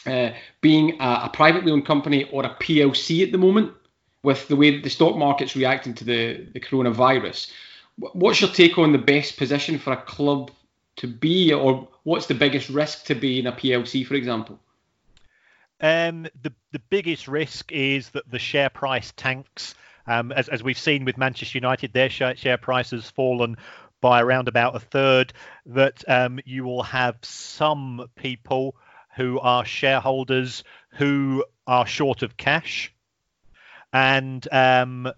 [0.05, 0.31] uh,
[0.61, 3.73] being a, a privately owned company or a PLC at the moment,
[4.23, 7.51] with the way the stock market's reacting to the, the coronavirus.
[7.97, 10.49] What's your take on the best position for a club
[10.95, 14.59] to be, or what's the biggest risk to be in a PLC, for example?
[15.81, 19.75] Um, the the biggest risk is that the share price tanks.
[20.05, 23.57] Um, as, as we've seen with Manchester United, their share, share price has fallen
[24.01, 25.31] by around about a third,
[25.65, 28.75] that um, you will have some people
[29.15, 32.93] who are shareholders who are short of cash,
[33.93, 35.11] and um,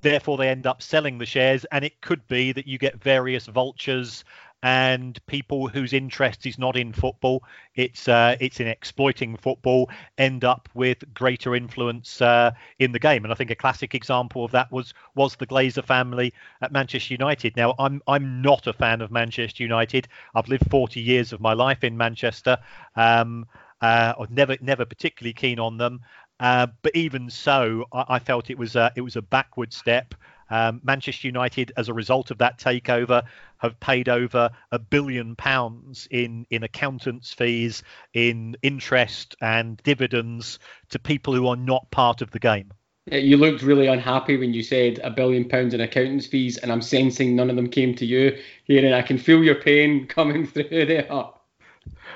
[0.00, 1.66] therefore they end up selling the shares.
[1.72, 4.24] And it could be that you get various vultures
[4.62, 10.44] and people whose interest is not in football, it's uh, it's in exploiting football, end
[10.44, 13.24] up with greater influence uh, in the game.
[13.24, 17.14] And I think a classic example of that was was the Glazer family at Manchester
[17.14, 17.54] United.
[17.56, 20.08] Now, I'm I'm not a fan of Manchester United.
[20.34, 22.58] I've lived 40 years of my life in Manchester.
[22.96, 23.46] Um,
[23.82, 26.00] uh, I was never never particularly keen on them.
[26.38, 30.14] Uh, but even so, I, I, felt it was a, it was a backward step.
[30.50, 33.22] Um, Manchester United, as a result of that takeover,
[33.58, 40.58] have paid over a billion pounds in in accountants' fees, in interest and dividends
[40.90, 42.72] to people who are not part of the game.
[43.10, 46.82] You looked really unhappy when you said a billion pounds in accountants' fees, and I'm
[46.82, 50.46] sensing none of them came to you here, and I can feel your pain coming
[50.46, 51.06] through there.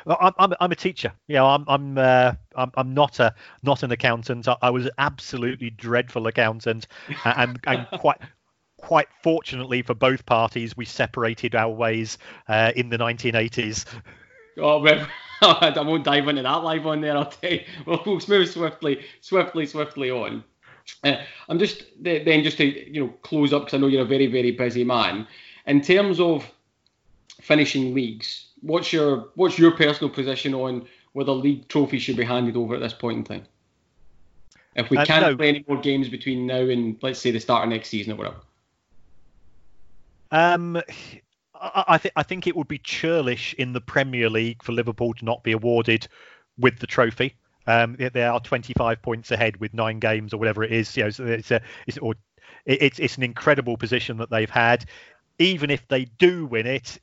[0.07, 1.13] I'm, I'm, I'm a teacher.
[1.29, 4.49] You know, I'm I'm uh, I'm, I'm not a not an accountant.
[4.49, 6.87] I, I was absolutely dreadful accountant,
[7.25, 8.19] and, and quite
[8.81, 13.85] quite fortunately for both parties, we separated our ways uh, in the 1980s.
[14.59, 15.07] Oh, well,
[15.43, 17.17] I won't dive into that live on there.
[17.17, 17.65] I'll tell you.
[17.87, 20.45] We'll, we'll move swiftly, swiftly, swiftly on.
[21.05, 21.17] Uh,
[21.49, 24.27] I'm just then just to you know close up because I know you're a very
[24.27, 25.27] very busy man.
[25.67, 26.45] In terms of
[27.41, 32.57] finishing leagues, what's your what's your personal position on whether league trophy should be handed
[32.57, 33.47] over at this point in time?
[34.77, 35.37] If we uh, can't no.
[35.37, 38.17] play any more games between now and let's say the start of next season or
[38.17, 38.37] whatever.
[40.31, 40.77] Um,
[41.55, 45.15] I, I think I think it would be churlish in the Premier League for Liverpool
[45.15, 46.07] to not be awarded
[46.59, 47.37] with the trophy.
[47.67, 50.97] Um, they are 25 points ahead with nine games or whatever it is.
[50.97, 52.15] You know, so it's a it's or
[52.65, 54.87] it's it's an incredible position that they've had.
[55.39, 56.99] Even if they do win it,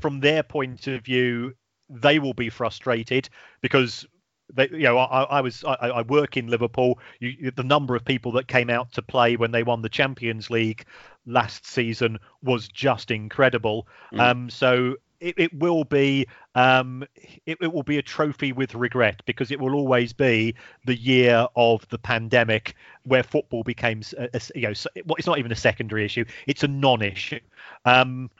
[0.00, 1.54] from their point of view,
[1.88, 3.28] they will be frustrated
[3.60, 4.06] because
[4.54, 6.98] they, you know, I, I was I, I, work in Liverpool.
[7.20, 10.48] You, the number of people that came out to play when they won the Champions
[10.50, 10.84] League
[11.26, 13.86] last season was just incredible.
[14.12, 14.20] Mm.
[14.20, 17.04] Um, so it, it, will be um,
[17.46, 20.54] it, it, will be a trophy with regret because it will always be
[20.86, 24.74] the year of the pandemic where football became a, a, you know
[25.06, 27.40] well, it's not even a secondary issue it's a non-issue
[27.84, 28.30] um,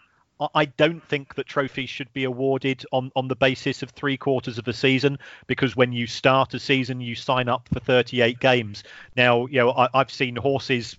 [0.54, 4.58] I don't think that trophies should be awarded on, on the basis of three quarters
[4.58, 8.84] of a season because when you start a season, you sign up for 38 games.
[9.16, 10.96] Now, you know, I, I've seen horses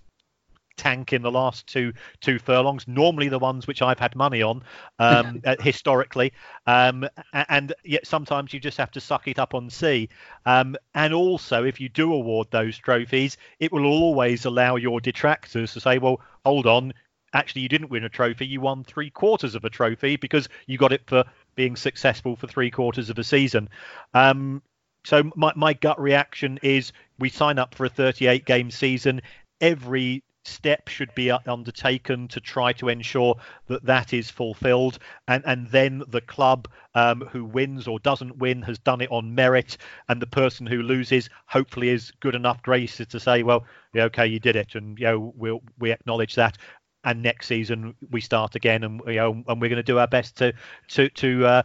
[0.80, 2.88] tank in the last two two furlongs.
[2.88, 4.62] Normally the ones which I've had money on
[4.98, 6.32] um, uh, historically,
[6.66, 10.08] um, and yet sometimes you just have to suck it up on sea.
[10.46, 15.74] Um, and also, if you do award those trophies, it will always allow your detractors
[15.74, 16.94] to say, "Well, hold on,
[17.32, 20.78] actually you didn't win a trophy, you won three quarters of a trophy because you
[20.78, 23.68] got it for being successful for three quarters of a season.
[24.14, 24.62] Um,
[25.04, 29.22] so my, my gut reaction is we sign up for a 38 game season.
[29.60, 35.68] Every step should be undertaken to try to ensure that that is fulfilled and and
[35.68, 39.76] then the club um, who wins or doesn't win has done it on merit
[40.08, 44.26] and the person who loses hopefully is good enough grace to say well yeah, okay
[44.26, 46.56] you did it and you know we'll we acknowledge that
[47.04, 50.06] and next season we start again, and you know, and we're going to do our
[50.06, 50.52] best to
[50.88, 51.62] to to uh,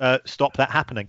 [0.00, 1.08] uh, stop that happening.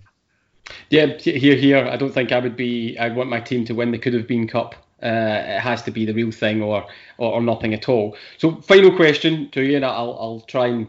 [0.90, 1.86] Yeah, here, here.
[1.86, 2.96] I don't think I would be.
[2.98, 4.74] I want my team to win the could have been cup.
[5.02, 6.86] Uh, it has to be the real thing, or,
[7.18, 8.16] or, or nothing at all.
[8.38, 10.88] So, final question to you, and I'll I'll try and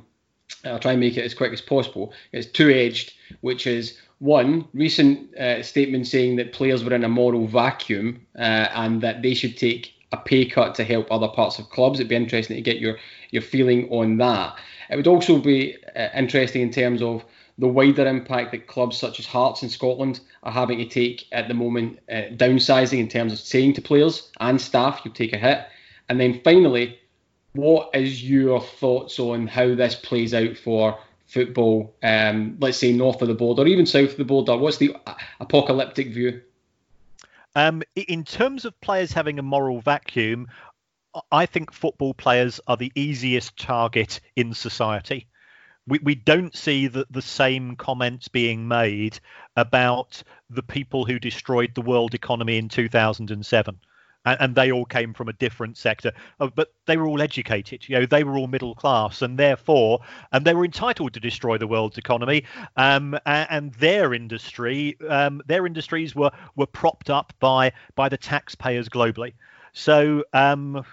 [0.64, 2.14] I'll try and make it as quick as possible.
[2.32, 7.10] It's two edged, which is one recent uh, statement saying that players were in a
[7.10, 11.60] moral vacuum uh, and that they should take a pay cut to help other parts
[11.60, 12.00] of clubs.
[12.00, 12.98] It'd be interesting to get your
[13.32, 14.58] your feeling on that.
[14.90, 17.24] It would also be uh, interesting in terms of
[17.58, 21.48] the wider impact that clubs such as Hearts in Scotland are having to take at
[21.48, 25.38] the moment, uh, downsizing in terms of saying to players and staff, you'll take a
[25.38, 25.66] hit.
[26.10, 27.00] And then finally,
[27.54, 33.22] what is your thoughts on how this plays out for football, um, let's say north
[33.22, 34.58] of the border or even south of the border?
[34.58, 34.96] What's the
[35.40, 36.42] apocalyptic view?
[37.56, 40.48] Um, in terms of players having a moral vacuum,
[41.32, 45.28] I think football players are the easiest target in society.
[45.88, 49.20] We, we don't see the, the same comments being made
[49.56, 53.80] about the people who destroyed the world economy in 2007
[54.26, 57.88] and, and, they all came from a different sector, uh, but they were all educated.
[57.88, 60.00] You know, they were all middle class, and therefore,
[60.32, 62.46] and they were entitled to destroy the world's economy.
[62.78, 68.18] Um, and, and, their industry, um, their industries were were propped up by by the
[68.18, 69.34] taxpayers globally.
[69.74, 70.86] So um,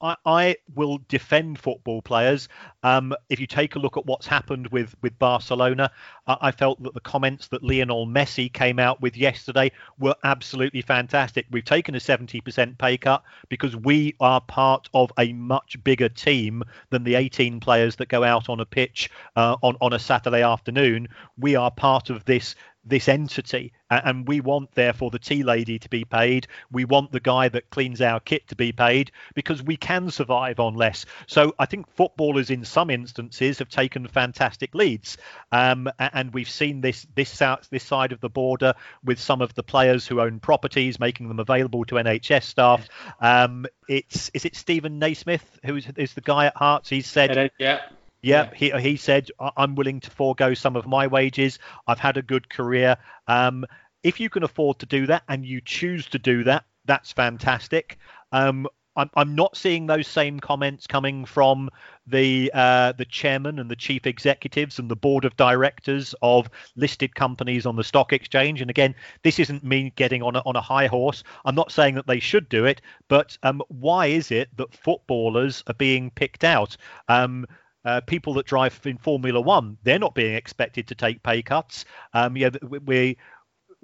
[0.00, 2.48] I, I will defend football players.
[2.82, 5.90] Um, if you take a look at what's happened with with Barcelona,
[6.26, 11.46] I felt that the comments that Lionel Messi came out with yesterday were absolutely fantastic.
[11.50, 16.62] We've taken a 70% pay cut because we are part of a much bigger team
[16.90, 20.42] than the 18 players that go out on a pitch uh, on on a Saturday
[20.42, 21.08] afternoon.
[21.38, 22.54] We are part of this
[22.86, 26.46] this entity and we want therefore the tea lady to be paid.
[26.70, 30.60] We want the guy that cleans our kit to be paid because we can survive
[30.60, 31.06] on less.
[31.26, 35.16] So i think footballers in some instances have taken fantastic leads.
[35.52, 38.74] Um, and we've seen this this this side of the border
[39.04, 42.88] with some of the players who own properties making them available to nhs staff.
[43.20, 46.88] Um, it's is it steven naismith who is, is the guy at hearts?
[46.88, 47.80] He said yeah
[48.24, 51.58] yeah, he he said I'm willing to forego some of my wages.
[51.86, 52.96] I've had a good career.
[53.28, 53.66] Um,
[54.02, 57.98] if you can afford to do that and you choose to do that, that's fantastic.
[58.32, 58.66] Um,
[58.96, 61.68] I'm, I'm not seeing those same comments coming from
[62.06, 67.14] the uh, the chairman and the chief executives and the board of directors of listed
[67.14, 68.60] companies on the stock exchange.
[68.60, 71.24] And again, this isn't me getting on a, on a high horse.
[71.44, 75.64] I'm not saying that they should do it, but um, why is it that footballers
[75.66, 76.76] are being picked out?
[77.08, 77.46] Um,
[77.84, 81.84] uh, people that drive in Formula One, they're not being expected to take pay cuts.
[82.12, 82.50] Um, yeah,
[82.84, 83.16] we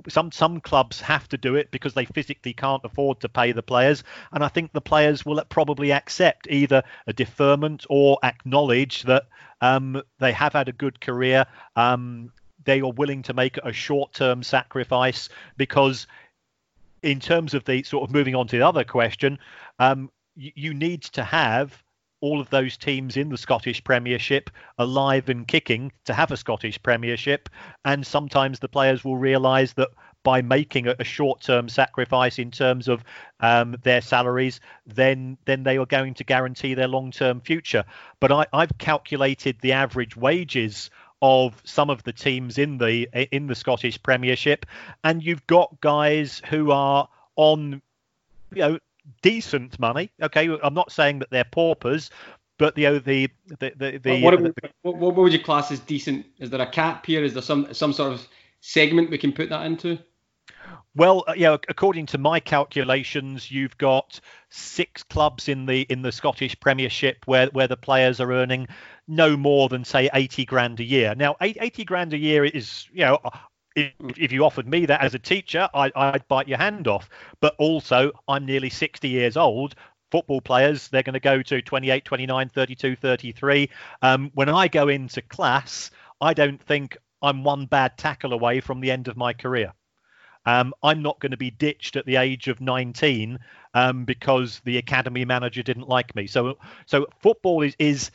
[0.09, 3.63] some some clubs have to do it because they physically can't afford to pay the
[3.63, 9.25] players, and I think the players will probably accept either a deferment or acknowledge that
[9.61, 11.45] um, they have had a good career.
[11.77, 12.33] Um,
[12.65, 16.07] they are willing to make a short-term sacrifice because,
[17.03, 19.39] in terms of the sort of moving on to the other question,
[19.79, 21.83] um, you, you need to have
[22.21, 26.83] all of those teams in the Scottish Premiership alive and kicking to have a Scottish
[26.83, 27.49] Premiership.
[27.85, 29.89] And sometimes the players will realise that
[30.23, 33.03] by making a, short-term sacrifice in terms of
[33.41, 37.85] um, their salaries, then then they are going to guarantee their long-term future.
[38.21, 40.91] But I, I've calculated the average wages
[41.23, 44.67] of some of the teams in the in the Scottish Premiership,
[45.05, 47.81] and you've got guys who are on
[48.53, 48.79] you know
[49.23, 50.11] decent money.
[50.23, 52.11] Okay, I'm not saying that they're paupers,
[52.59, 53.29] but the the
[53.59, 56.27] the the, the, what, the, what, what, would you class as decent?
[56.39, 57.25] Is there a cap here?
[57.25, 58.27] Is there some some sort of
[58.61, 59.99] segment we can put that into?
[60.97, 66.13] Well, uh, yeah, according to my calculations, you've got six clubs in the in the
[66.13, 68.67] Scottish Premiership where where the players are earning
[69.07, 71.15] no more than say 80 grand a year.
[71.17, 73.19] Now, 80 grand a year is, you know,
[73.77, 77.09] if, if you offered me that as a teacher, I, I'd bite your hand off.
[77.41, 79.75] But also, I'm nearly 60 years old.
[80.11, 83.71] Football players they're going to go to 28 29 32 33
[84.03, 88.81] um, when i go into class i don't think i'm one bad tackle away from
[88.81, 89.73] the end of my career.
[90.47, 93.39] Um, i'm not going to be ditched at the age of 19
[93.75, 96.27] um, because the academy manager didn't like me.
[96.27, 98.11] So so football is is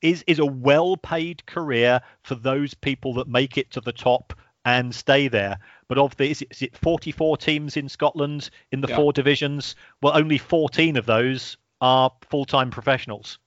[0.00, 4.32] is is a well paid career for those people that make it to the top
[4.64, 5.58] and stay there.
[5.88, 8.96] But of the is it, is it 44 teams in Scotland in the yeah.
[8.96, 9.76] four divisions?
[10.02, 13.38] Well, only 14 of those are full-time professionals.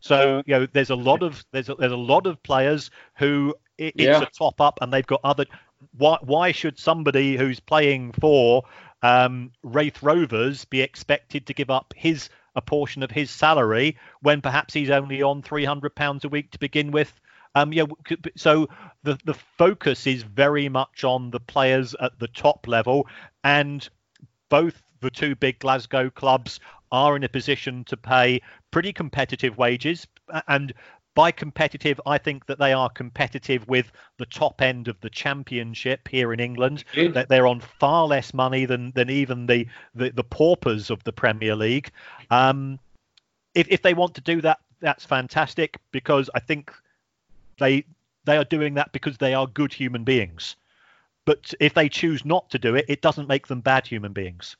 [0.00, 3.54] So you know, there's a lot of there's a, there's a lot of players who
[3.78, 5.46] it, it's a top up, and they've got other.
[5.96, 8.64] Why why should somebody who's playing for
[9.02, 14.40] um, Raith Rovers be expected to give up his a portion of his salary when
[14.40, 17.20] perhaps he's only on 300 pounds a week to begin with
[17.54, 17.84] um, yeah,
[18.36, 18.68] so
[19.02, 23.06] the the focus is very much on the players at the top level,
[23.44, 23.88] and
[24.48, 28.40] both the two big Glasgow clubs are in a position to pay
[28.70, 30.06] pretty competitive wages,
[30.48, 30.74] and
[31.14, 36.08] by competitive, I think that they are competitive with the top end of the championship
[36.08, 36.84] here in England.
[37.12, 41.12] That they're on far less money than than even the the, the paupers of the
[41.12, 41.90] Premier League.
[42.30, 42.80] Um,
[43.54, 46.72] if if they want to do that, that's fantastic because I think
[47.58, 47.84] they
[48.24, 50.56] they are doing that because they are good human beings.
[51.24, 54.56] But if they choose not to do it, it doesn't make them bad human beings.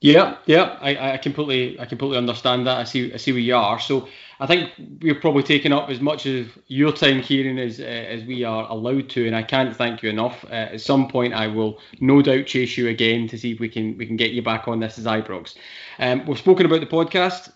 [0.00, 2.76] Yeah, yeah, I, I completely I completely understand that.
[2.76, 3.80] I see I see where you are.
[3.80, 7.84] So I think we're probably taking up as much of your time, Kieran, as uh,
[7.84, 10.44] as we are allowed to, and I can't thank you enough.
[10.44, 13.70] Uh, at some point, I will no doubt chase you again to see if we
[13.70, 15.54] can we can get you back on this is Ibrox.
[15.98, 17.50] Um, we've spoken about the podcast.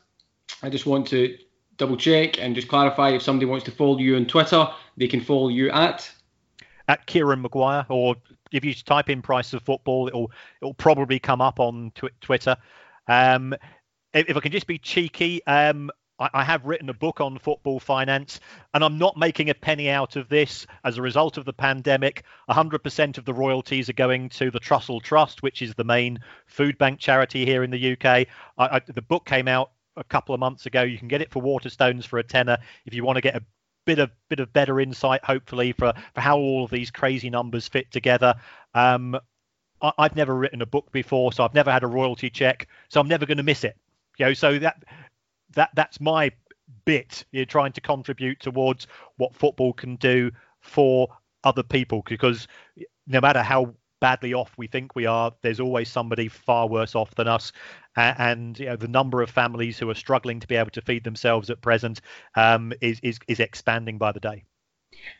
[0.62, 1.36] I just want to
[1.80, 5.20] double check and just clarify if somebody wants to follow you on Twitter, they can
[5.20, 6.10] follow you at
[6.88, 8.16] at Kieran Maguire, or
[8.52, 12.56] if you type in price of football, it'll it'll probably come up on tw- Twitter.
[13.06, 13.54] Um,
[14.12, 17.38] if, if, I can just be cheeky, um, I, I have written a book on
[17.38, 18.40] football finance,
[18.74, 22.24] and I'm not making a penny out of this as a result of the pandemic.
[22.50, 26.76] 100% of the royalties are going to the Trussell Trust, which is the main food
[26.76, 28.04] bank charity here in the UK.
[28.04, 28.26] I,
[28.58, 30.82] I, the book came out a couple of months ago.
[30.82, 33.42] You can get it for Waterstones for a tenner if you want to get a
[33.84, 37.68] bit of bit of better insight, hopefully, for for how all of these crazy numbers
[37.68, 38.34] fit together.
[38.74, 39.16] Um,
[39.82, 43.00] I, I've never written a book before, so I've never had a royalty check, so
[43.00, 43.76] I'm never going to miss it.
[44.18, 44.84] You know, so that
[45.54, 46.30] that that's my
[46.84, 47.24] bit.
[47.32, 48.86] You're trying to contribute towards
[49.16, 50.30] what football can do
[50.60, 51.08] for
[51.42, 52.46] other people because
[53.06, 57.14] no matter how badly off we think we are, there's always somebody far worse off
[57.14, 57.52] than us.
[57.96, 60.80] Uh, and you know, the number of families who are struggling to be able to
[60.80, 62.00] feed themselves at present
[62.36, 64.44] um, is, is is expanding by the day.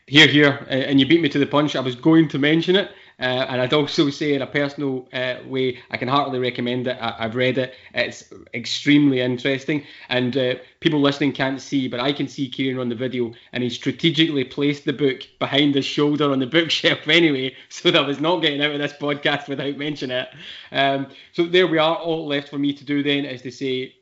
[0.07, 1.75] Here, here, and you beat me to the punch.
[1.75, 2.91] I was going to mention it,
[3.21, 6.97] uh, and I'd also say, in a personal uh, way, I can heartily recommend it.
[6.99, 8.23] I, have read it; it's
[8.55, 9.85] extremely interesting.
[10.09, 13.63] And uh, people listening can't see, but I can see Kieran on the video, and
[13.63, 18.07] he strategically placed the book behind his shoulder on the bookshelf anyway, so that I
[18.07, 20.29] was not getting out of this podcast without mentioning it.
[20.71, 21.97] Um, so there we are.
[21.97, 23.93] All left for me to do then is to say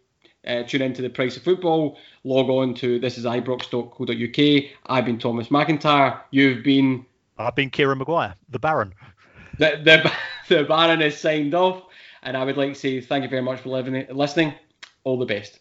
[0.47, 1.97] uh, tune into the price of football.
[2.23, 4.71] Log on to this is ibrox.co.uk.
[4.85, 6.21] I've been Thomas McIntyre.
[6.31, 7.05] You've been.
[7.39, 8.93] I've been Kieran Maguire, the Baron.
[9.57, 10.11] The, the,
[10.55, 11.83] the Baron is signed off.
[12.21, 14.53] And I would like to say thank you very much for listening.
[15.05, 15.59] All the best.